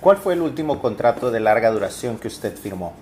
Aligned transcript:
¿Cuál 0.00 0.16
fue 0.16 0.34
el 0.34 0.42
último 0.42 0.80
contrato 0.80 1.32
de 1.32 1.40
larga 1.40 1.72
duración 1.72 2.18
que 2.18 2.28
usted 2.28 2.56
firmó? 2.56 2.92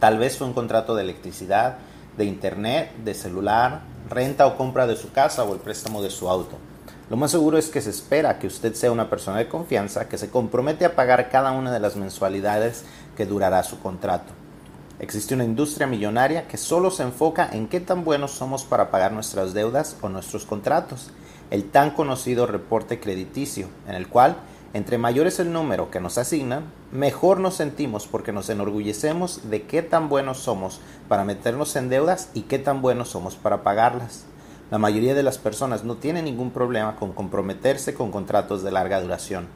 Tal 0.00 0.18
vez 0.18 0.36
fue 0.36 0.48
un 0.48 0.52
contrato 0.52 0.96
de 0.96 1.04
electricidad, 1.04 1.76
de 2.16 2.24
internet, 2.24 2.90
de 3.04 3.14
celular, 3.14 3.82
renta 4.10 4.48
o 4.48 4.56
compra 4.56 4.88
de 4.88 4.96
su 4.96 5.12
casa 5.12 5.44
o 5.44 5.54
el 5.54 5.60
préstamo 5.60 6.02
de 6.02 6.10
su 6.10 6.28
auto. 6.28 6.56
Lo 7.08 7.16
más 7.16 7.30
seguro 7.30 7.56
es 7.56 7.68
que 7.68 7.80
se 7.80 7.90
espera 7.90 8.40
que 8.40 8.48
usted 8.48 8.74
sea 8.74 8.90
una 8.90 9.08
persona 9.08 9.38
de 9.38 9.46
confianza 9.46 10.08
que 10.08 10.18
se 10.18 10.28
compromete 10.28 10.84
a 10.84 10.96
pagar 10.96 11.30
cada 11.30 11.52
una 11.52 11.72
de 11.72 11.78
las 11.78 11.94
mensualidades 11.94 12.84
que 13.16 13.24
durará 13.24 13.62
su 13.62 13.78
contrato. 13.78 14.32
Existe 14.98 15.34
una 15.34 15.44
industria 15.44 15.86
millonaria 15.86 16.48
que 16.48 16.56
solo 16.56 16.90
se 16.90 17.04
enfoca 17.04 17.48
en 17.52 17.68
qué 17.68 17.78
tan 17.78 18.02
buenos 18.02 18.32
somos 18.32 18.64
para 18.64 18.90
pagar 18.90 19.12
nuestras 19.12 19.54
deudas 19.54 19.96
o 20.02 20.08
nuestros 20.08 20.44
contratos, 20.44 21.10
el 21.52 21.70
tan 21.70 21.92
conocido 21.92 22.48
reporte 22.48 22.98
crediticio, 22.98 23.68
en 23.86 23.94
el 23.94 24.08
cual 24.08 24.38
entre 24.74 24.98
mayor 24.98 25.26
es 25.26 25.40
el 25.40 25.52
número 25.52 25.90
que 25.90 26.00
nos 26.00 26.18
asignan, 26.18 26.64
mejor 26.92 27.40
nos 27.40 27.54
sentimos 27.54 28.06
porque 28.06 28.32
nos 28.32 28.50
enorgullecemos 28.50 29.48
de 29.50 29.62
qué 29.62 29.82
tan 29.82 30.10
buenos 30.10 30.38
somos 30.38 30.80
para 31.08 31.24
meternos 31.24 31.74
en 31.76 31.88
deudas 31.88 32.28
y 32.34 32.42
qué 32.42 32.58
tan 32.58 32.82
buenos 32.82 33.08
somos 33.08 33.34
para 33.34 33.62
pagarlas. 33.62 34.24
La 34.70 34.76
mayoría 34.76 35.14
de 35.14 35.22
las 35.22 35.38
personas 35.38 35.84
no 35.84 35.94
tienen 35.94 36.26
ningún 36.26 36.50
problema 36.50 36.96
con 36.96 37.12
comprometerse 37.12 37.94
con 37.94 38.10
contratos 38.10 38.62
de 38.62 38.70
larga 38.70 39.00
duración. 39.00 39.48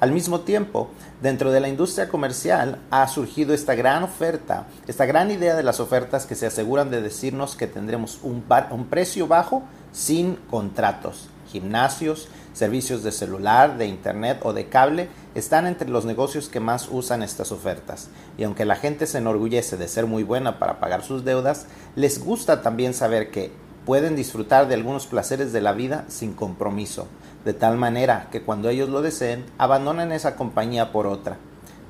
Al 0.00 0.12
mismo 0.12 0.40
tiempo, 0.40 0.90
dentro 1.22 1.50
de 1.50 1.60
la 1.60 1.68
industria 1.68 2.10
comercial 2.10 2.78
ha 2.90 3.08
surgido 3.08 3.54
esta 3.54 3.74
gran 3.74 4.02
oferta, 4.02 4.66
esta 4.86 5.06
gran 5.06 5.30
idea 5.30 5.54
de 5.54 5.62
las 5.62 5.80
ofertas 5.80 6.26
que 6.26 6.34
se 6.34 6.46
aseguran 6.46 6.90
de 6.90 7.00
decirnos 7.00 7.56
que 7.56 7.66
tendremos 7.66 8.18
un 8.22 8.42
precio 8.90 9.26
bajo 9.26 9.62
sin 9.92 10.34
contratos. 10.50 11.30
Gimnasios, 11.50 12.28
servicios 12.54 13.02
de 13.02 13.12
celular, 13.12 13.76
de 13.76 13.86
internet 13.86 14.38
o 14.42 14.54
de 14.54 14.68
cable 14.68 15.08
están 15.34 15.66
entre 15.66 15.90
los 15.90 16.06
negocios 16.06 16.48
que 16.48 16.60
más 16.60 16.88
usan 16.90 17.22
estas 17.22 17.52
ofertas. 17.52 18.08
Y 18.38 18.44
aunque 18.44 18.64
la 18.64 18.76
gente 18.76 19.06
se 19.06 19.18
enorgullece 19.18 19.76
de 19.76 19.88
ser 19.88 20.06
muy 20.06 20.22
buena 20.22 20.58
para 20.58 20.80
pagar 20.80 21.02
sus 21.02 21.24
deudas, 21.24 21.66
les 21.96 22.24
gusta 22.24 22.62
también 22.62 22.94
saber 22.94 23.30
que 23.30 23.52
pueden 23.84 24.16
disfrutar 24.16 24.68
de 24.68 24.74
algunos 24.74 25.06
placeres 25.06 25.52
de 25.52 25.60
la 25.60 25.72
vida 25.72 26.06
sin 26.08 26.32
compromiso, 26.32 27.06
de 27.44 27.52
tal 27.52 27.76
manera 27.76 28.28
que 28.32 28.42
cuando 28.42 28.70
ellos 28.70 28.88
lo 28.88 29.02
deseen, 29.02 29.44
abandonan 29.58 30.12
esa 30.12 30.36
compañía 30.36 30.92
por 30.92 31.06
otra. 31.06 31.36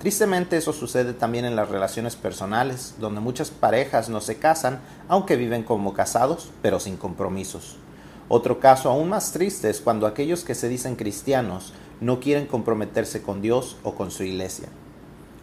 Tristemente 0.00 0.56
eso 0.56 0.72
sucede 0.72 1.14
también 1.14 1.44
en 1.44 1.56
las 1.56 1.68
relaciones 1.68 2.16
personales, 2.16 2.94
donde 2.98 3.20
muchas 3.20 3.50
parejas 3.50 4.08
no 4.08 4.20
se 4.20 4.36
casan, 4.36 4.80
aunque 5.08 5.36
viven 5.36 5.62
como 5.62 5.94
casados, 5.94 6.50
pero 6.60 6.80
sin 6.80 6.96
compromisos. 6.96 7.76
Otro 8.28 8.58
caso 8.58 8.88
aún 8.88 9.10
más 9.10 9.32
triste 9.32 9.68
es 9.68 9.80
cuando 9.80 10.06
aquellos 10.06 10.44
que 10.44 10.54
se 10.54 10.68
dicen 10.68 10.96
cristianos 10.96 11.74
no 12.00 12.20
quieren 12.20 12.46
comprometerse 12.46 13.22
con 13.22 13.42
Dios 13.42 13.76
o 13.82 13.94
con 13.94 14.10
su 14.10 14.22
iglesia. 14.22 14.68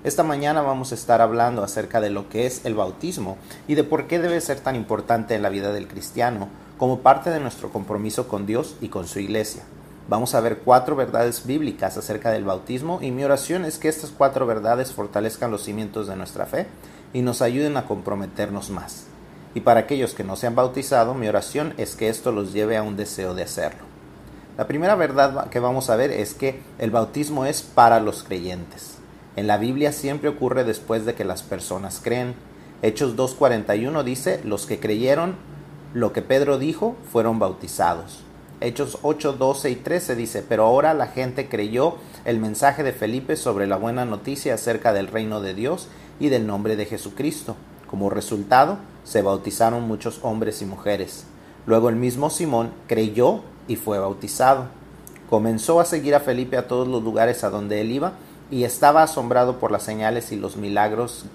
Esta 0.04 0.24
mañana 0.24 0.64
vamos 0.64 0.92
a 0.92 0.96
estar 0.96 1.22
hablando 1.22 1.64
acerca 1.64 2.02
de 2.02 2.09
lo 2.09 2.28
que 2.28 2.48
es 2.48 2.66
el 2.66 2.74
bautismo 2.74 3.38
y 3.68 3.76
de 3.76 3.84
por 3.84 4.08
qué 4.08 4.18
debe 4.18 4.42
ser 4.42 4.59
tan 4.59 4.76
importante 4.76 5.36
en 5.36 5.44
la 5.44 5.50
vida 5.50 5.72
del 5.74 5.88
cristiano 5.88 6.48
como 6.80 7.02
parte 7.02 7.30
de 7.30 7.40
nuestro 7.40 7.70
compromiso 7.70 8.28
con 8.28 8.48
Dios 8.48 8.76
y 8.82 8.90
con 8.90 9.08
su 9.08 9.20
iglesia. 9.20 9.62
Vamos 10.09 10.34
a 10.34 10.42
ver 10.42 10.58
cuatro 10.66 10.96
verdades 10.96 11.46
bíblicas 11.46 11.98
acerca 11.98 12.32
del 12.32 12.46
bautismo 12.46 12.98
y 13.00 13.12
mi 13.12 13.24
oración 13.24 13.64
es 13.64 13.78
que 13.78 13.90
estas 13.90 14.09
cuatro 14.09 14.48
verdades 14.48 14.92
fortalezcan 14.92 15.52
los 15.52 15.64
cimientos 15.64 16.08
de 16.08 16.16
nuestra 16.16 16.48
fe 16.48 16.66
y 17.14 17.22
nos 17.22 17.44
ayuden 17.44 17.78
a 17.78 17.86
comprometernos 17.86 18.72
más 18.72 19.11
y 19.54 19.62
para 19.62 19.82
aquellos 19.82 20.14
que 20.14 20.24
no 20.24 20.36
se 20.36 20.48
han 20.48 20.56
bautizado, 20.56 21.14
mi 21.14 21.28
oración 21.28 21.74
es 21.78 21.96
que 21.96 22.10
esto 22.10 22.32
los 22.32 22.54
lleve 22.54 22.78
a 22.78 22.84
un 22.84 22.96
deseo 22.96 23.34
de 23.34 23.44
hacerlo. 23.44 23.82
La 24.58 24.68
primera 24.68 24.96
verdad 24.96 25.50
que 25.50 25.60
vamos 25.60 25.90
a 25.90 25.96
ver 25.96 26.12
es 26.12 26.34
que 26.34 26.62
el 26.78 26.92
bautismo 26.92 27.46
es 27.46 27.62
para 27.62 28.00
los 28.00 28.24
creyentes. 28.24 28.98
En 29.36 29.48
la 29.48 29.58
Biblia 29.58 29.92
siempre 29.92 30.30
ocurre 30.30 30.64
después 30.64 31.06
de 31.06 31.16
que 31.16 31.26
las 31.26 31.42
personas 31.42 32.02
creen. 32.04 32.36
Hechos 32.82 33.16
2.41 33.16 34.04
dice, 34.04 34.42
los 34.44 34.66
que 34.66 34.80
creyeron 34.80 35.36
lo 35.94 36.14
que 36.14 36.22
Pedro 36.22 36.58
dijo 36.58 36.96
fueron 37.12 37.40
bautizados. 37.40 38.24
Hechos 38.59 39.00
8, 39.02 39.34
12 39.34 39.72
y 39.72 39.75
13 39.75 40.16
dice, 40.16 40.46
pero 40.48 40.66
ahora 40.66 40.94
la 40.94 41.08
gente 41.08 41.50
creyó 41.50 41.96
el 42.25 42.40
mensaje 42.40 42.84
de 42.84 42.94
Felipe 42.94 43.36
sobre 43.36 43.68
la 43.68 43.78
buena 43.78 44.06
noticia 44.06 44.54
acerca 44.54 44.94
del 44.94 45.08
reino 45.08 45.42
de 45.42 45.54
Dios 45.54 45.88
y 46.20 46.30
del 46.30 46.46
nombre 46.46 46.75
de 46.75 46.86
Jesucristo. 46.86 47.56
Como 47.88 48.09
resultado, 48.09 48.78
se 49.03 49.22
bautizaron 49.22 49.88
muchos 49.88 50.19
hombres 50.23 50.62
y 50.62 50.66
mujeres. 50.66 51.25
Luego 51.66 51.89
el 51.89 51.95
mismo 51.95 52.29
Simón 52.29 52.72
creyó 52.88 53.41
y 53.67 53.75
fue 53.75 54.00
bautizado. 54.00 54.66
Comenzó 55.29 55.79
a 55.79 55.85
seguir 55.85 56.16
a 56.16 56.19
Felipe 56.19 56.57
a 56.57 56.67
todos 56.67 56.88
los 56.88 57.03
lugares 57.03 57.44
a 57.44 57.50
donde 57.50 57.81
él 57.81 57.91
iba 57.91 58.13
y 58.50 58.63
estaba 58.63 59.03
asombrado 59.03 59.59
por 59.59 59.72
las 59.72 59.84
señales 59.84 60.31
y 60.31 60.35
los 60.35 60.57
milagros 60.57 61.25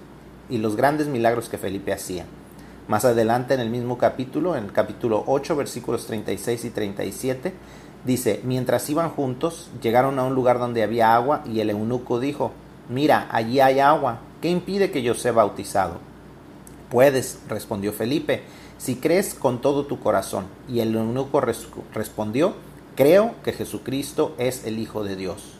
y 0.49 0.59
los 0.59 0.75
grandes 0.75 1.07
milagros 1.07 1.49
que 1.49 1.57
Felipe 1.57 1.93
hacía. 1.93 2.25
Más 2.87 3.03
adelante 3.03 3.53
en 3.53 3.59
el 3.59 3.69
mismo 3.69 3.97
capítulo, 3.97 4.55
en 4.55 4.65
el 4.65 4.71
capítulo 4.71 5.23
8, 5.27 5.55
versículos 5.55 6.05
36 6.05 6.65
y 6.65 6.69
37, 6.69 7.53
dice, 8.05 8.39
mientras 8.43 8.89
iban 8.89 9.09
juntos, 9.09 9.69
llegaron 9.81 10.19
a 10.19 10.23
un 10.23 10.35
lugar 10.35 10.59
donde 10.59 10.83
había 10.83 11.13
agua 11.13 11.41
y 11.45 11.59
el 11.59 11.69
eunuco 11.69 12.19
dijo, 12.19 12.51
mira, 12.87 13.27
allí 13.31 13.59
hay 13.59 13.79
agua, 13.79 14.19
¿qué 14.41 14.49
impide 14.49 14.91
que 14.91 15.01
yo 15.01 15.15
sea 15.15 15.33
bautizado? 15.33 15.97
Puedes, 16.89 17.39
respondió 17.49 17.91
Felipe, 17.93 18.43
si 18.77 18.95
crees 18.95 19.33
con 19.33 19.61
todo 19.61 19.85
tu 19.85 19.99
corazón. 19.99 20.45
Y 20.69 20.79
el 20.79 20.95
eunuco 20.95 21.41
respondió, 21.41 22.53
creo 22.95 23.35
que 23.43 23.53
Jesucristo 23.53 24.35
es 24.37 24.65
el 24.65 24.79
Hijo 24.79 25.03
de 25.03 25.15
Dios. 25.15 25.57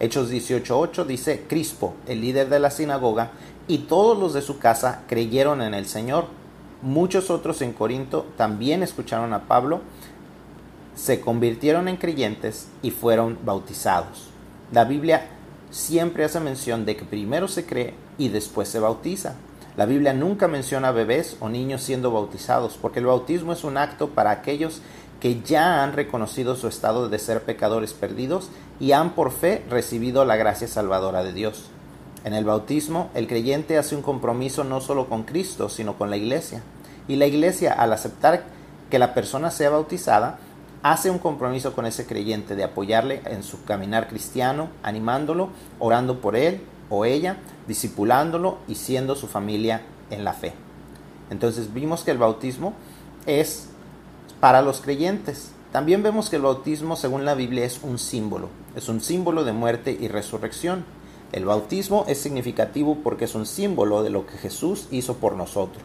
Hechos 0.00 0.30
18.8 0.30 1.04
dice, 1.06 1.44
Crispo, 1.48 1.94
el 2.06 2.20
líder 2.20 2.48
de 2.48 2.60
la 2.60 2.70
sinagoga, 2.70 3.32
y 3.66 3.78
todos 3.78 4.18
los 4.18 4.32
de 4.32 4.42
su 4.42 4.58
casa 4.58 5.02
creyeron 5.08 5.60
en 5.60 5.74
el 5.74 5.86
Señor. 5.86 6.26
Muchos 6.80 7.30
otros 7.30 7.60
en 7.62 7.72
Corinto 7.72 8.26
también 8.36 8.84
escucharon 8.84 9.32
a 9.32 9.48
Pablo, 9.48 9.80
se 10.94 11.20
convirtieron 11.20 11.88
en 11.88 11.96
creyentes 11.96 12.68
y 12.82 12.92
fueron 12.92 13.38
bautizados. 13.44 14.28
La 14.72 14.84
Biblia 14.84 15.26
siempre 15.70 16.24
hace 16.24 16.40
mención 16.40 16.84
de 16.84 16.96
que 16.96 17.04
primero 17.04 17.48
se 17.48 17.66
cree 17.66 17.94
y 18.16 18.28
después 18.28 18.68
se 18.68 18.78
bautiza. 18.78 19.34
La 19.78 19.86
Biblia 19.86 20.12
nunca 20.12 20.48
menciona 20.48 20.90
bebés 20.90 21.36
o 21.38 21.48
niños 21.48 21.82
siendo 21.82 22.10
bautizados, 22.10 22.76
porque 22.82 22.98
el 22.98 23.06
bautismo 23.06 23.52
es 23.52 23.62
un 23.62 23.76
acto 23.76 24.08
para 24.08 24.32
aquellos 24.32 24.82
que 25.20 25.40
ya 25.42 25.84
han 25.84 25.92
reconocido 25.92 26.56
su 26.56 26.66
estado 26.66 27.08
de 27.08 27.20
ser 27.20 27.44
pecadores 27.44 27.94
perdidos 27.94 28.50
y 28.80 28.90
han 28.90 29.10
por 29.10 29.30
fe 29.30 29.64
recibido 29.70 30.24
la 30.24 30.34
gracia 30.34 30.66
salvadora 30.66 31.22
de 31.22 31.32
Dios. 31.32 31.66
En 32.24 32.34
el 32.34 32.44
bautismo, 32.44 33.08
el 33.14 33.28
creyente 33.28 33.78
hace 33.78 33.94
un 33.94 34.02
compromiso 34.02 34.64
no 34.64 34.80
solo 34.80 35.08
con 35.08 35.22
Cristo, 35.22 35.68
sino 35.68 35.96
con 35.96 36.10
la 36.10 36.16
iglesia. 36.16 36.60
Y 37.06 37.14
la 37.14 37.26
iglesia, 37.26 37.72
al 37.72 37.92
aceptar 37.92 38.46
que 38.90 38.98
la 38.98 39.14
persona 39.14 39.52
sea 39.52 39.70
bautizada, 39.70 40.40
hace 40.82 41.08
un 41.08 41.20
compromiso 41.20 41.74
con 41.74 41.86
ese 41.86 42.04
creyente 42.04 42.56
de 42.56 42.64
apoyarle 42.64 43.22
en 43.26 43.44
su 43.44 43.62
caminar 43.62 44.08
cristiano, 44.08 44.70
animándolo, 44.82 45.50
orando 45.78 46.20
por 46.20 46.34
él 46.34 46.62
o 46.90 47.04
ella, 47.04 47.38
discipulándolo 47.66 48.58
y 48.68 48.74
siendo 48.74 49.14
su 49.16 49.26
familia 49.26 49.82
en 50.10 50.24
la 50.24 50.32
fe. 50.32 50.52
Entonces 51.30 51.72
vimos 51.72 52.04
que 52.04 52.10
el 52.10 52.18
bautismo 52.18 52.72
es 53.26 53.68
para 54.40 54.62
los 54.62 54.80
creyentes. 54.80 55.52
También 55.72 56.02
vemos 56.02 56.30
que 56.30 56.36
el 56.36 56.42
bautismo, 56.42 56.96
según 56.96 57.24
la 57.24 57.34
Biblia, 57.34 57.64
es 57.64 57.80
un 57.82 57.98
símbolo. 57.98 58.48
Es 58.74 58.88
un 58.88 59.00
símbolo 59.00 59.44
de 59.44 59.52
muerte 59.52 59.96
y 59.98 60.08
resurrección. 60.08 60.84
El 61.32 61.44
bautismo 61.44 62.06
es 62.08 62.18
significativo 62.18 62.98
porque 63.02 63.26
es 63.26 63.34
un 63.34 63.44
símbolo 63.44 64.02
de 64.02 64.10
lo 64.10 64.26
que 64.26 64.38
Jesús 64.38 64.88
hizo 64.90 65.16
por 65.16 65.34
nosotros. 65.34 65.84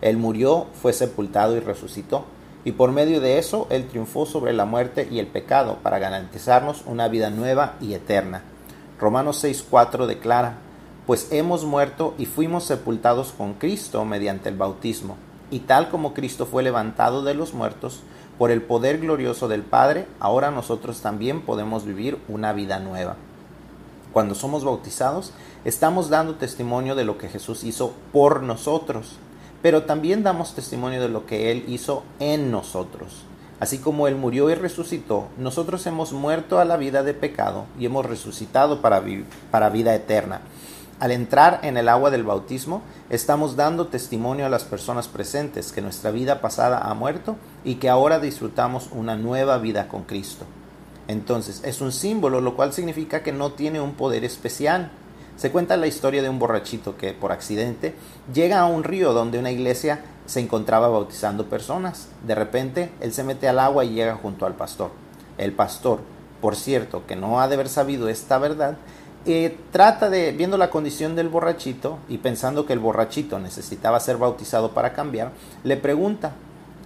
Él 0.00 0.16
murió, 0.16 0.66
fue 0.80 0.92
sepultado 0.92 1.56
y 1.56 1.60
resucitó. 1.60 2.24
Y 2.64 2.72
por 2.72 2.92
medio 2.92 3.20
de 3.20 3.38
eso, 3.38 3.66
Él 3.70 3.86
triunfó 3.88 4.26
sobre 4.26 4.52
la 4.52 4.64
muerte 4.64 5.08
y 5.10 5.18
el 5.18 5.26
pecado 5.26 5.78
para 5.82 5.98
garantizarnos 5.98 6.82
una 6.86 7.08
vida 7.08 7.30
nueva 7.30 7.74
y 7.80 7.94
eterna. 7.94 8.42
Romanos 8.98 9.44
6.4 9.44 10.06
declara, 10.06 10.58
pues 11.06 11.28
hemos 11.30 11.64
muerto 11.64 12.14
y 12.18 12.24
fuimos 12.26 12.64
sepultados 12.64 13.32
con 13.36 13.54
Cristo 13.54 14.04
mediante 14.04 14.48
el 14.48 14.56
bautismo, 14.56 15.16
y 15.50 15.60
tal 15.60 15.90
como 15.90 16.14
Cristo 16.14 16.46
fue 16.46 16.62
levantado 16.62 17.22
de 17.22 17.34
los 17.34 17.52
muertos, 17.52 18.00
por 18.38 18.50
el 18.50 18.62
poder 18.62 18.98
glorioso 18.98 19.48
del 19.48 19.62
Padre, 19.62 20.06
ahora 20.18 20.50
nosotros 20.50 21.00
también 21.00 21.42
podemos 21.42 21.84
vivir 21.84 22.18
una 22.28 22.52
vida 22.52 22.78
nueva. 22.78 23.16
Cuando 24.12 24.34
somos 24.34 24.64
bautizados, 24.64 25.32
estamos 25.64 26.08
dando 26.08 26.36
testimonio 26.36 26.94
de 26.94 27.04
lo 27.04 27.18
que 27.18 27.28
Jesús 27.28 27.64
hizo 27.64 27.92
por 28.12 28.42
nosotros, 28.42 29.16
pero 29.60 29.84
también 29.84 30.22
damos 30.22 30.54
testimonio 30.54 31.02
de 31.02 31.08
lo 31.08 31.26
que 31.26 31.50
Él 31.50 31.64
hizo 31.68 32.02
en 32.18 32.50
nosotros. 32.50 33.24
Así 33.58 33.78
como 33.78 34.06
Él 34.06 34.16
murió 34.16 34.50
y 34.50 34.54
resucitó, 34.54 35.28
nosotros 35.38 35.86
hemos 35.86 36.12
muerto 36.12 36.58
a 36.58 36.66
la 36.66 36.76
vida 36.76 37.02
de 37.02 37.14
pecado 37.14 37.64
y 37.78 37.86
hemos 37.86 38.04
resucitado 38.04 38.82
para, 38.82 39.02
para 39.50 39.70
vida 39.70 39.94
eterna. 39.94 40.42
Al 41.00 41.10
entrar 41.10 41.60
en 41.62 41.76
el 41.76 41.88
agua 41.88 42.10
del 42.10 42.24
bautismo, 42.24 42.82
estamos 43.10 43.56
dando 43.56 43.88
testimonio 43.88 44.46
a 44.46 44.50
las 44.50 44.64
personas 44.64 45.08
presentes 45.08 45.72
que 45.72 45.82
nuestra 45.82 46.10
vida 46.10 46.40
pasada 46.40 46.78
ha 46.78 46.94
muerto 46.94 47.36
y 47.64 47.74
que 47.74 47.88
ahora 47.88 48.18
disfrutamos 48.18 48.88
una 48.92 49.16
nueva 49.16 49.58
vida 49.58 49.88
con 49.88 50.04
Cristo. 50.04 50.46
Entonces, 51.08 51.62
es 51.64 51.80
un 51.80 51.92
símbolo, 51.92 52.40
lo 52.40 52.56
cual 52.56 52.72
significa 52.72 53.22
que 53.22 53.32
no 53.32 53.52
tiene 53.52 53.80
un 53.80 53.92
poder 53.92 54.24
especial. 54.24 54.90
Se 55.36 55.50
cuenta 55.50 55.76
la 55.76 55.86
historia 55.86 56.22
de 56.22 56.30
un 56.30 56.38
borrachito 56.38 56.96
que 56.96 57.12
por 57.12 57.30
accidente 57.30 57.94
llega 58.32 58.60
a 58.60 58.66
un 58.66 58.82
río 58.82 59.12
donde 59.12 59.38
una 59.38 59.50
iglesia 59.50 60.00
se 60.26 60.40
encontraba 60.40 60.88
bautizando 60.88 61.46
personas. 61.46 62.08
De 62.26 62.34
repente, 62.34 62.92
él 63.00 63.12
se 63.12 63.24
mete 63.24 63.48
al 63.48 63.58
agua 63.58 63.84
y 63.84 63.94
llega 63.94 64.16
junto 64.16 64.46
al 64.46 64.54
pastor. 64.54 64.90
El 65.38 65.52
pastor, 65.52 66.00
por 66.40 66.56
cierto, 66.56 67.06
que 67.06 67.16
no 67.16 67.40
ha 67.40 67.48
de 67.48 67.54
haber 67.54 67.68
sabido 67.68 68.08
esta 68.08 68.38
verdad, 68.38 68.76
eh, 69.28 69.58
trata 69.72 70.08
de, 70.08 70.30
viendo 70.30 70.56
la 70.56 70.70
condición 70.70 71.16
del 71.16 71.28
borrachito 71.28 71.98
y 72.08 72.18
pensando 72.18 72.64
que 72.64 72.72
el 72.72 72.78
borrachito 72.78 73.40
necesitaba 73.40 73.98
ser 73.98 74.18
bautizado 74.18 74.70
para 74.72 74.92
cambiar, 74.92 75.32
le 75.64 75.76
pregunta, 75.76 76.32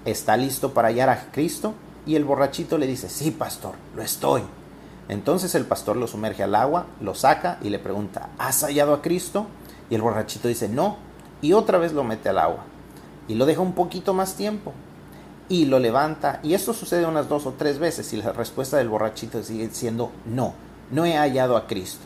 ¿está 0.06 0.38
listo 0.38 0.72
para 0.72 0.88
hallar 0.88 1.10
a 1.10 1.30
Cristo? 1.32 1.74
Y 2.06 2.16
el 2.16 2.24
borrachito 2.24 2.78
le 2.78 2.86
dice, 2.86 3.10
sí, 3.10 3.30
pastor, 3.30 3.74
lo 3.94 4.02
estoy. 4.02 4.42
Entonces 5.08 5.54
el 5.54 5.66
pastor 5.66 5.96
lo 5.96 6.06
sumerge 6.06 6.42
al 6.42 6.54
agua, 6.54 6.86
lo 7.00 7.14
saca 7.14 7.58
y 7.62 7.68
le 7.68 7.78
pregunta, 7.78 8.30
¿has 8.38 8.62
hallado 8.62 8.94
a 8.94 9.02
Cristo? 9.02 9.46
Y 9.90 9.96
el 9.96 10.02
borrachito 10.02 10.48
dice, 10.48 10.68
no. 10.68 10.96
Y 11.42 11.52
otra 11.52 11.78
vez 11.78 11.92
lo 11.92 12.04
mete 12.04 12.28
al 12.30 12.38
agua. 12.38 12.64
Y 13.30 13.36
lo 13.36 13.46
deja 13.46 13.60
un 13.60 13.74
poquito 13.74 14.12
más 14.12 14.34
tiempo. 14.34 14.72
Y 15.48 15.66
lo 15.66 15.78
levanta. 15.78 16.40
Y 16.42 16.54
esto 16.54 16.74
sucede 16.74 17.06
unas 17.06 17.28
dos 17.28 17.46
o 17.46 17.52
tres 17.52 17.78
veces. 17.78 18.12
Y 18.12 18.16
la 18.16 18.32
respuesta 18.32 18.76
del 18.76 18.88
borrachito 18.88 19.40
sigue 19.44 19.70
siendo, 19.70 20.10
no, 20.26 20.52
no 20.90 21.04
he 21.04 21.16
hallado 21.16 21.56
a 21.56 21.68
Cristo. 21.68 22.00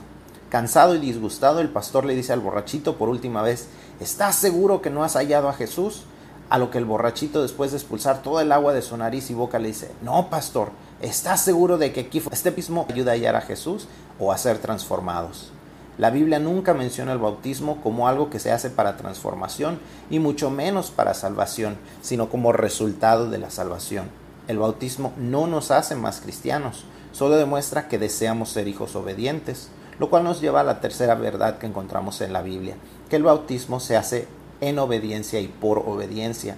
Cansado 0.51 0.95
y 0.95 0.99
disgustado, 0.99 1.61
el 1.61 1.71
pastor 1.71 2.05
le 2.05 2.15
dice 2.15 2.35
al 2.35 2.41
borrachito 2.41 2.97
por 2.99 3.09
última 3.09 3.41
vez, 3.41 3.69
¿estás 4.01 4.37
seguro 4.37 4.83
que 4.83 4.91
no 4.91 5.03
has 5.03 5.15
hallado 5.15 5.49
a 5.49 5.55
Jesús? 5.55 6.03
A 6.51 6.59
lo 6.59 6.71
que 6.71 6.77
el 6.77 6.85
borrachito, 6.85 7.41
después 7.41 7.71
de 7.71 7.79
expulsar 7.79 8.21
todo 8.21 8.43
el 8.43 8.53
agua 8.53 8.75
de 8.75 8.83
su 8.83 8.95
nariz 8.95 9.31
y 9.31 9.35
boca, 9.35 9.59
le 9.59 9.69
dice, 9.69 9.93
no, 10.03 10.29
pastor, 10.29 10.73
¿estás 11.01 11.41
seguro 11.41 11.79
de 11.79 11.95
que 11.95 12.01
aquí 12.01 12.23
este 12.33 12.51
mismo 12.51 12.87
ayuda 12.91 13.13
a 13.13 13.15
hallar 13.15 13.35
a 13.35 13.41
Jesús 13.41 13.89
o 14.21 14.31
a 14.31 14.37
ser 14.37 14.59
transformados? 14.59 15.53
La 15.99 16.11
Biblia 16.11 16.39
nunca 16.39 16.75
menciona 16.75 17.13
el 17.13 17.19
bautismo 17.19 17.81
como 17.83 18.09
algo 18.09 18.31
que 18.31 18.41
se 18.41 18.51
hace 18.51 18.71
para 18.71 18.97
transformación 18.97 19.79
y 20.11 20.19
mucho 20.19 20.51
menos 20.51 20.91
para 20.91 21.15
salvación, 21.15 21.77
sino 22.03 22.29
como 22.29 22.53
resultado 22.53 23.31
de 23.31 23.39
la 23.39 23.51
salvación. 23.51 24.09
El 24.49 24.59
bautismo 24.59 25.13
no 25.17 25.47
nos 25.47 25.71
hace 25.71 25.95
más 25.95 26.21
cristianos, 26.21 26.85
solo 27.13 27.37
demuestra 27.37 27.89
que 27.89 27.99
deseamos 27.99 28.51
ser 28.51 28.69
hijos 28.69 28.97
obedientes 28.97 29.71
lo 29.99 30.11
cual 30.11 30.25
nos 30.25 30.41
lleva 30.41 30.61
a 30.61 30.65
la 30.65 30.81
tercera 30.81 31.15
verdad 31.15 31.59
que 31.59 31.67
encontramos 31.67 32.21
en 32.21 32.33
la 32.33 32.43
Biblia, 32.43 32.77
que 33.09 33.17
el 33.17 33.23
bautismo 33.23 33.81
se 33.81 33.97
hace 33.97 34.27
en 34.61 34.79
obediencia 34.79 35.41
y 35.41 35.49
por 35.49 35.79
obediencia. 35.79 36.57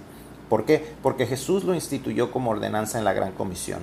¿Por 0.49 0.65
qué? 0.65 0.95
Porque 1.03 1.27
Jesús 1.27 1.63
lo 1.63 1.75
instituyó 1.75 2.31
como 2.31 2.51
ordenanza 2.51 2.97
en 2.97 3.05
la 3.05 3.13
gran 3.13 3.33
comisión. 3.33 3.79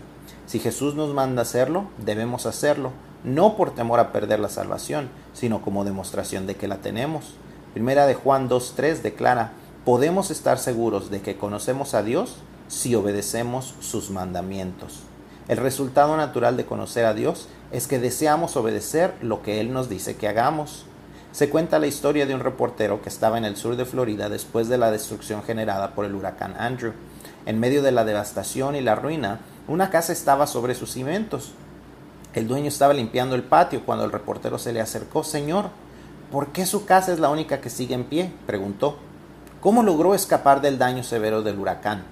Si 0.46 0.58
Jesús 0.58 0.94
nos 0.94 1.14
manda 1.14 1.42
hacerlo, 1.42 1.84
debemos 1.98 2.46
hacerlo, 2.46 2.90
no 3.24 3.56
por 3.56 3.74
temor 3.74 3.98
a 3.98 4.12
perder 4.12 4.38
la 4.38 4.48
salvación, 4.48 5.08
sino 5.32 5.62
como 5.62 5.84
demostración 5.84 6.46
de 6.46 6.54
que 6.56 6.68
la 6.68 6.76
tenemos. 6.76 7.34
Primera 7.72 8.06
de 8.06 8.14
Juan 8.14 8.48
2.3 8.48 9.00
declara, 9.02 9.52
podemos 9.84 10.30
estar 10.30 10.58
seguros 10.58 11.10
de 11.10 11.20
que 11.20 11.36
conocemos 11.36 11.94
a 11.94 12.02
Dios 12.02 12.36
si 12.68 12.94
obedecemos 12.94 13.74
sus 13.80 14.10
mandamientos. 14.10 15.00
El 15.48 15.58
resultado 15.58 16.16
natural 16.16 16.56
de 16.56 16.64
conocer 16.64 17.04
a 17.04 17.14
Dios 17.14 17.48
es 17.70 17.86
que 17.86 17.98
deseamos 17.98 18.56
obedecer 18.56 19.12
lo 19.20 19.42
que 19.42 19.60
Él 19.60 19.72
nos 19.72 19.88
dice 19.88 20.16
que 20.16 20.28
hagamos. 20.28 20.86
Se 21.32 21.50
cuenta 21.50 21.78
la 21.78 21.86
historia 21.86 22.26
de 22.26 22.34
un 22.34 22.40
reportero 22.40 23.02
que 23.02 23.08
estaba 23.08 23.36
en 23.36 23.44
el 23.44 23.56
sur 23.56 23.76
de 23.76 23.84
Florida 23.84 24.28
después 24.28 24.68
de 24.68 24.78
la 24.78 24.90
destrucción 24.90 25.42
generada 25.42 25.94
por 25.94 26.04
el 26.04 26.14
huracán 26.14 26.54
Andrew. 26.58 26.92
En 27.44 27.60
medio 27.60 27.82
de 27.82 27.92
la 27.92 28.04
devastación 28.04 28.76
y 28.76 28.80
la 28.80 28.94
ruina, 28.94 29.40
una 29.68 29.90
casa 29.90 30.12
estaba 30.12 30.46
sobre 30.46 30.74
sus 30.74 30.92
cimientos. 30.92 31.52
El 32.34 32.48
dueño 32.48 32.66
estaba 32.66 32.92
limpiando 32.94 33.36
el 33.36 33.44
patio 33.44 33.84
cuando 33.86 34.04
el 34.04 34.10
reportero 34.10 34.58
se 34.58 34.72
le 34.72 34.80
acercó. 34.80 35.22
Señor, 35.22 35.66
¿por 36.32 36.48
qué 36.48 36.66
su 36.66 36.84
casa 36.84 37.12
es 37.12 37.20
la 37.20 37.30
única 37.30 37.60
que 37.60 37.70
sigue 37.70 37.94
en 37.94 38.02
pie? 38.02 38.32
preguntó. 38.44 38.96
¿Cómo 39.60 39.84
logró 39.84 40.16
escapar 40.16 40.60
del 40.60 40.76
daño 40.76 41.04
severo 41.04 41.42
del 41.42 41.60
huracán? 41.60 42.02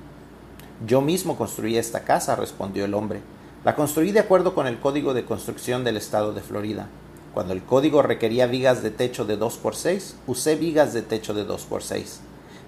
Yo 0.86 1.00
mismo 1.00 1.36
construí 1.36 1.76
esta 1.76 2.04
casa, 2.04 2.36
respondió 2.36 2.84
el 2.84 2.94
hombre. 2.94 3.20
La 3.64 3.74
construí 3.74 4.12
de 4.12 4.20
acuerdo 4.20 4.54
con 4.54 4.69
el 4.69 4.78
código 4.78 5.12
de 5.12 5.24
construcción 5.24 5.82
del 5.82 5.96
estado 5.96 6.32
de 6.32 6.40
Florida. 6.40 6.86
Cuando 7.34 7.52
el 7.52 7.64
código 7.64 8.00
requería 8.00 8.46
vigas 8.46 8.80
de 8.84 8.90
techo 8.90 9.25
de 9.25 9.40
2x6, 9.40 10.14
usé 10.28 10.54
vigas 10.54 10.92
de 10.92 11.02
techo 11.02 11.34
de 11.34 11.48
2x6. 11.48 12.18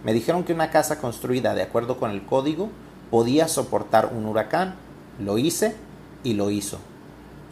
Me 0.02 0.12
dijeron 0.12 0.42
que 0.42 0.54
una 0.54 0.70
casa 0.70 1.00
construida 1.00 1.54
de 1.54 1.62
acuerdo 1.62 1.98
con 1.98 2.10
el 2.10 2.26
código 2.26 2.70
podía 3.12 3.46
soportar 3.46 4.10
un 4.12 4.26
huracán. 4.26 4.74
Lo 5.20 5.38
hice 5.38 5.76
y 6.24 6.34
lo 6.34 6.50
hizo. 6.50 6.78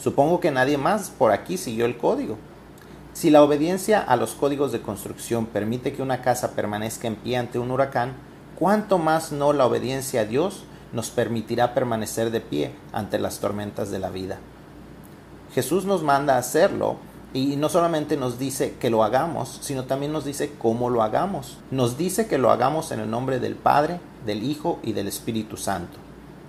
Supongo 0.02 0.40
que 0.40 0.50
nadie 0.50 0.78
más 0.78 1.10
por 1.10 1.30
aquí 1.30 1.56
siguió 1.56 1.86
el 1.86 1.96
código. 1.96 2.36
Si 3.12 3.30
la 3.30 3.40
obediencia 3.40 4.00
a 4.00 4.16
los 4.16 4.32
códigos 4.32 4.72
de 4.72 4.82
construcción 4.82 5.46
permite 5.46 5.92
que 5.92 6.02
una 6.02 6.22
casa 6.22 6.56
permanezca 6.56 7.06
en 7.06 7.14
pie 7.14 7.36
ante 7.36 7.60
un 7.60 7.70
huracán, 7.70 8.14
¿cuánto 8.58 8.98
más 8.98 9.30
no 9.30 9.52
la 9.52 9.64
obediencia 9.64 10.22
a 10.22 10.24
Dios 10.24 10.64
nos 10.92 11.10
permitirá 11.10 11.72
permanecer 11.72 12.32
de 12.32 12.40
pie 12.40 12.72
ante 12.92 13.20
las 13.20 13.38
tormentas 13.38 13.92
de 13.92 14.00
la 14.00 14.10
vida? 14.10 14.40
Jesús 15.54 15.84
nos 15.84 16.02
manda 16.02 16.36
hacerlo 16.36 16.96
y 17.32 17.54
no 17.54 17.68
solamente 17.68 18.16
nos 18.16 18.40
dice 18.40 18.74
que 18.80 18.90
lo 18.90 19.04
hagamos, 19.04 19.58
sino 19.60 19.84
también 19.84 20.12
nos 20.12 20.24
dice 20.24 20.52
cómo 20.58 20.90
lo 20.90 21.04
hagamos. 21.04 21.58
Nos 21.70 21.96
dice 21.96 22.26
que 22.26 22.38
lo 22.38 22.50
hagamos 22.50 22.90
en 22.90 22.98
el 22.98 23.08
nombre 23.08 23.38
del 23.38 23.54
Padre, 23.54 24.00
del 24.26 24.42
Hijo 24.42 24.80
y 24.82 24.94
del 24.94 25.06
Espíritu 25.06 25.56
Santo. 25.56 25.98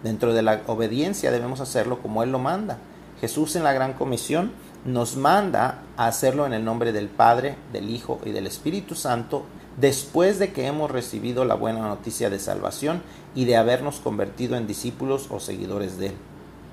Dentro 0.01 0.33
de 0.33 0.41
la 0.41 0.61
obediencia 0.65 1.29
debemos 1.29 1.59
hacerlo 1.59 2.01
como 2.01 2.23
Él 2.23 2.31
lo 2.31 2.39
manda. 2.39 2.79
Jesús 3.23 3.55
en 3.55 3.63
la 3.63 3.71
Gran 3.71 3.93
Comisión 3.93 4.51
nos 4.83 5.15
manda 5.15 5.79
a 5.95 6.07
hacerlo 6.07 6.45
en 6.45 6.51
el 6.51 6.65
nombre 6.65 6.91
del 6.91 7.07
Padre, 7.07 7.55
del 7.71 7.89
Hijo 7.89 8.19
y 8.25 8.31
del 8.31 8.47
Espíritu 8.47 8.95
Santo 8.95 9.45
después 9.77 10.39
de 10.39 10.51
que 10.51 10.67
hemos 10.67 10.91
recibido 10.91 11.45
la 11.45 11.55
buena 11.55 11.79
noticia 11.87 12.29
de 12.29 12.37
salvación 12.37 13.01
y 13.33 13.45
de 13.45 13.55
habernos 13.55 14.01
convertido 14.01 14.57
en 14.57 14.67
discípulos 14.67 15.27
o 15.29 15.39
seguidores 15.39 15.97
de 15.99 16.07
Él. 16.07 16.15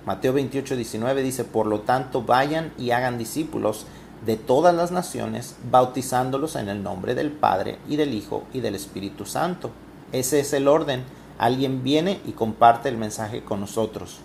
Mateo 0.04 0.32
28, 0.32 0.74
19 0.74 1.22
dice, 1.22 1.44
por 1.44 1.66
lo 1.66 1.82
tanto, 1.82 2.22
vayan 2.22 2.72
y 2.76 2.90
hagan 2.90 3.16
discípulos 3.16 3.86
de 4.26 4.36
todas 4.36 4.74
las 4.74 4.90
naciones, 4.90 5.54
bautizándolos 5.70 6.56
en 6.56 6.68
el 6.68 6.82
nombre 6.82 7.14
del 7.14 7.30
Padre 7.30 7.78
y 7.88 7.94
del 7.94 8.12
Hijo 8.12 8.42
y 8.52 8.58
del 8.58 8.74
Espíritu 8.74 9.24
Santo. 9.24 9.70
Ese 10.10 10.40
es 10.40 10.52
el 10.52 10.66
orden. 10.66 11.04
Alguien 11.38 11.84
viene 11.84 12.20
y 12.26 12.32
comparte 12.32 12.88
el 12.88 12.96
mensaje 12.96 13.44
con 13.44 13.60
nosotros. 13.60 14.18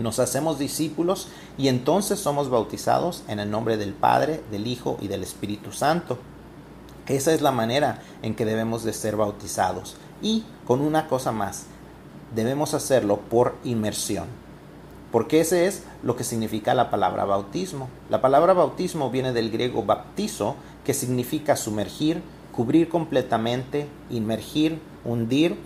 Nos 0.00 0.18
hacemos 0.18 0.58
discípulos 0.58 1.28
y 1.58 1.68
entonces 1.68 2.18
somos 2.18 2.48
bautizados 2.48 3.22
en 3.28 3.38
el 3.38 3.50
nombre 3.50 3.76
del 3.76 3.92
Padre, 3.92 4.42
del 4.50 4.66
Hijo 4.66 4.96
y 5.02 5.08
del 5.08 5.22
Espíritu 5.22 5.72
Santo. 5.72 6.16
Esa 7.06 7.34
es 7.34 7.42
la 7.42 7.52
manera 7.52 8.00
en 8.22 8.34
que 8.34 8.46
debemos 8.46 8.82
de 8.82 8.94
ser 8.94 9.16
bautizados. 9.16 9.96
Y 10.22 10.44
con 10.66 10.80
una 10.80 11.06
cosa 11.06 11.32
más, 11.32 11.66
debemos 12.34 12.72
hacerlo 12.72 13.18
por 13.18 13.56
inmersión. 13.62 14.24
Porque 15.12 15.40
ese 15.40 15.66
es 15.66 15.82
lo 16.02 16.16
que 16.16 16.24
significa 16.24 16.72
la 16.72 16.88
palabra 16.88 17.26
bautismo. 17.26 17.90
La 18.08 18.22
palabra 18.22 18.54
bautismo 18.54 19.10
viene 19.10 19.34
del 19.34 19.50
griego 19.50 19.82
baptizo, 19.82 20.56
que 20.82 20.94
significa 20.94 21.56
sumergir, 21.56 22.22
cubrir 22.56 22.88
completamente, 22.88 23.86
inmergir, 24.08 24.80
hundir. 25.04 25.58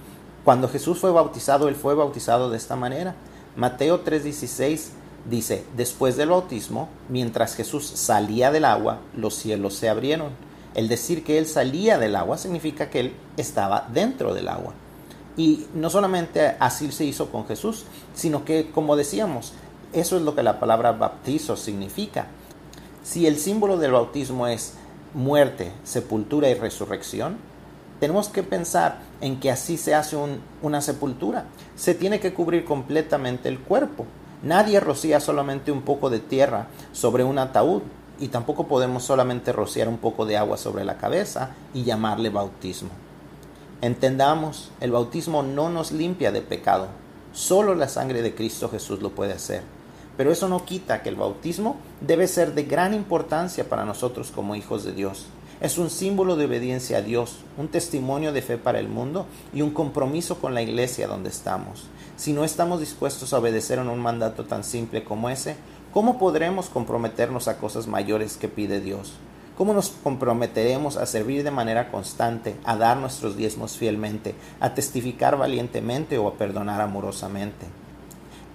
Cuando 0.45 0.69
Jesús 0.69 0.99
fue 0.99 1.13
bautizado, 1.13 1.69
él 1.69 1.77
fue 1.77 1.95
bautizado 1.95 2.51
de 2.51 2.57
esta 2.57 2.75
manera. 2.75 3.15
Mateo 3.57 4.05
3:16 4.05 4.89
dice, 5.29 5.65
después 5.77 6.17
del 6.17 6.31
bautismo, 6.31 6.89
mientras 7.09 7.55
Jesús 7.55 7.87
salía 7.87 8.51
del 8.51 8.65
agua, 8.65 9.01
los 9.17 9.35
cielos 9.35 9.75
se 9.75 9.89
abrieron 9.89 10.33
el 10.75 10.89
decir 10.89 11.23
que 11.25 11.39
él 11.39 11.47
salía 11.47 11.99
del 11.99 12.17
agua 12.17 12.37
significa 12.37 12.91
que 12.91 13.01
él 13.01 13.13
estaba 13.37 13.89
dentro 13.93 14.35
del 14.35 14.49
agua. 14.49 14.75
Y 15.37 15.67
no 15.75 15.89
solamente 15.89 16.57
así 16.59 16.91
se 16.93 17.05
hizo 17.05 17.31
con 17.31 17.47
Jesús, 17.47 17.85
sino 18.15 18.45
que, 18.45 18.71
como 18.71 18.97
decíamos, 18.97 19.53
eso 19.93 20.17
es 20.17 20.23
lo 20.23 20.35
que 20.35 20.43
la 20.43 20.61
palabra 20.61 20.93
bautizo 20.93 21.57
significa. 21.57 22.27
Si 23.05 23.27
el 23.27 23.39
símbolo 23.39 23.79
del 23.79 23.93
bautismo 23.93 24.49
es 24.49 24.75
muerte, 25.13 25.71
sepultura 25.85 26.49
y 26.49 26.55
resurrección, 26.55 27.37
tenemos 28.01 28.29
que 28.29 28.43
pensar 28.43 29.01
en 29.21 29.41
que 29.41 29.51
así 29.51 29.77
se 29.77 29.95
hace 29.95 30.17
una 30.63 30.81
sepultura. 30.81 31.47
Se 31.77 31.95
tiene 31.95 32.21
que 32.21 32.35
cubrir 32.35 32.65
completamente 32.65 33.49
el 33.49 33.61
cuerpo. 33.61 34.07
Nadie 34.43 34.81
rocía 34.81 35.21
solamente 35.21 35.73
un 35.73 35.83
poco 35.83 36.11
de 36.11 36.21
tierra 36.21 36.67
sobre 36.93 37.25
un 37.25 37.39
ataúd 37.39 37.83
y 38.21 38.29
tampoco 38.29 38.67
podemos 38.67 39.05
solamente 39.05 39.53
rociar 39.53 39.89
un 39.89 39.99
poco 39.99 40.27
de 40.27 40.37
agua 40.37 40.57
sobre 40.57 40.85
la 40.85 40.99
cabeza 40.99 41.51
y 41.73 41.85
llamarle 41.85 42.31
bautismo. 42.31 42.91
Entendamos, 43.81 44.71
el 44.81 44.93
bautismo 44.93 45.43
no 45.43 45.69
nos 45.69 45.93
limpia 45.93 46.33
de 46.33 46.41
pecado, 46.41 46.89
solo 47.33 47.75
la 47.75 47.89
sangre 47.89 48.23
de 48.23 48.35
Cristo 48.35 48.69
Jesús 48.69 49.03
lo 49.03 49.11
puede 49.11 49.33
hacer. 49.33 49.63
Pero 50.17 50.31
eso 50.31 50.49
no 50.49 50.65
quita 50.65 51.03
que 51.03 51.09
el 51.09 51.17
bautismo 51.17 51.77
debe 52.01 52.29
ser 52.29 52.55
de 52.55 52.65
gran 52.65 52.95
importancia 52.95 53.69
para 53.69 53.85
nosotros 53.85 54.31
como 54.31 54.55
hijos 54.55 54.85
de 54.85 54.93
Dios. 54.93 55.27
Es 55.61 55.79
un 55.79 55.89
símbolo 55.89 56.35
de 56.35 56.47
obediencia 56.47 56.99
a 56.99 57.03
Dios, 57.03 57.37
un 57.57 57.69
testimonio 57.69 58.33
de 58.33 58.43
fe 58.43 58.59
para 58.59 58.81
el 58.81 58.89
mundo 58.89 59.27
y 59.55 59.63
un 59.63 59.71
compromiso 59.71 60.39
con 60.39 60.53
la 60.53 60.63
iglesia 60.63 61.07
donde 61.07 61.29
estamos. 61.29 61.85
Si 62.17 62.33
no 62.33 62.45
estamos 62.45 62.81
dispuestos 62.81 63.33
a 63.33 63.39
obedecer 63.39 63.79
en 63.79 63.89
un 63.89 64.01
mandato 64.01 64.45
tan 64.45 64.65
simple 64.65 65.05
como 65.05 65.31
ese, 65.31 65.57
¿cómo 65.93 66.19
podremos 66.19 66.69
comprometernos 66.69 67.47
a 67.47 67.59
cosas 67.59 67.87
mayores 67.87 68.37
que 68.37 68.49
pide 68.49 68.81
Dios? 68.81 69.13
¿Cómo 69.57 69.73
nos 69.73 69.91
comprometeremos 69.91 70.97
a 70.97 71.07
servir 71.07 71.45
de 71.45 71.53
manera 71.53 71.93
constante, 71.93 72.57
a 72.65 72.77
dar 72.77 72.97
nuestros 72.97 73.37
diezmos 73.37 73.77
fielmente, 73.77 74.35
a 74.59 74.75
testificar 74.75 75.37
valientemente 75.37 76.19
o 76.19 76.27
a 76.27 76.35
perdonar 76.35 76.81
amorosamente? 76.81 77.67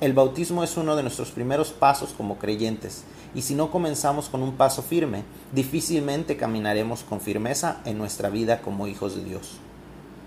El 0.01 0.11
bautismo 0.11 0.63
es 0.63 0.75
uno 0.75 0.97
de 0.97 1.03
nuestros 1.03 1.31
primeros 1.31 1.71
pasos 1.71 2.13
como 2.15 2.37
creyentes, 2.37 3.03
y 3.35 3.43
si 3.43 3.55
no 3.55 3.71
comenzamos 3.71 4.29
con 4.29 4.41
un 4.41 4.53
paso 4.53 4.81
firme, 4.81 5.23
difícilmente 5.53 6.37
caminaremos 6.37 7.03
con 7.03 7.21
firmeza 7.21 7.81
en 7.85 7.97
nuestra 7.97 8.29
vida 8.29 8.61
como 8.61 8.87
hijos 8.87 9.15
de 9.15 9.23
Dios. 9.23 9.57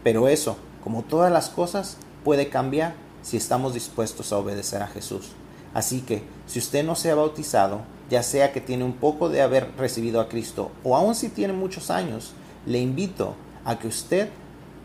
Pero 0.04 0.28
eso, 0.28 0.56
como 0.82 1.02
todas 1.02 1.32
las 1.32 1.48
cosas, 1.48 1.96
puede 2.24 2.48
cambiar 2.48 2.94
si 3.22 3.36
estamos 3.36 3.74
dispuestos 3.74 4.32
a 4.32 4.38
obedecer 4.38 4.82
a 4.82 4.88
Jesús. 4.88 5.30
Así 5.74 6.00
que, 6.00 6.22
si 6.46 6.58
usted 6.58 6.84
no 6.84 6.94
se 6.94 7.10
ha 7.10 7.14
bautizado, 7.14 7.82
ya 8.10 8.22
sea 8.22 8.52
que 8.52 8.60
tiene 8.60 8.84
un 8.84 8.94
poco 8.94 9.28
de 9.28 9.42
haber 9.42 9.70
recibido 9.78 10.20
a 10.20 10.28
Cristo 10.28 10.70
o 10.84 10.96
aún 10.96 11.14
si 11.14 11.28
tiene 11.28 11.54
muchos 11.54 11.90
años, 11.90 12.32
le 12.66 12.78
invito 12.78 13.34
a 13.64 13.78
que 13.78 13.88
usted 13.88 14.28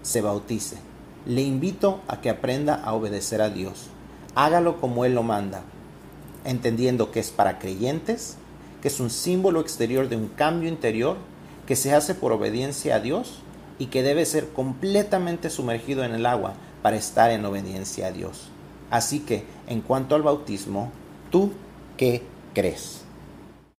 se 0.02 0.22
bautice. 0.22 0.78
Le 1.26 1.42
invito 1.42 2.00
a 2.08 2.22
que 2.22 2.30
aprenda 2.30 2.76
a 2.76 2.94
obedecer 2.94 3.42
a 3.42 3.50
Dios. 3.50 3.88
Hágalo 4.34 4.80
como 4.80 5.04
Él 5.04 5.14
lo 5.14 5.24
manda, 5.24 5.64
entendiendo 6.48 7.12
que 7.12 7.20
es 7.20 7.30
para 7.30 7.60
creyentes, 7.60 8.38
que 8.82 8.88
es 8.88 9.00
un 9.00 9.10
símbolo 9.10 9.60
exterior 9.60 10.08
de 10.10 10.16
un 10.16 10.30
cambio 10.30 10.70
interior, 10.70 11.18
que 11.68 11.76
se 11.76 11.94
hace 11.94 12.16
por 12.16 12.32
obediencia 12.32 12.96
a 12.96 13.00
Dios 13.00 13.40
y 13.78 13.88
que 13.88 14.02
debe 14.02 14.26
ser 14.26 14.50
completamente 14.50 15.50
sumergido 15.50 16.04
en 16.04 16.14
el 16.14 16.26
agua 16.26 16.54
para 16.82 16.96
estar 16.96 17.32
en 17.32 17.46
obediencia 17.46 18.08
a 18.08 18.12
Dios. 18.12 18.50
Así 18.90 19.20
que, 19.20 19.44
en 19.68 19.82
cuanto 19.82 20.16
al 20.16 20.24
bautismo, 20.24 20.92
¿tú 21.30 21.52
qué 21.98 22.24
crees? 22.54 23.07